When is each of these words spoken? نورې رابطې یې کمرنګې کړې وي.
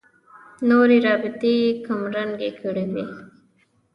نورې 0.69 0.97
رابطې 1.05 1.53
یې 1.61 1.69
کمرنګې 1.85 2.51
کړې 2.61 2.85
وي. 2.93 3.05